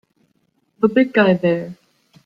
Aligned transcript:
The 0.79 0.87
big 0.87 1.13
guy 1.13 1.35
there! 1.35 1.75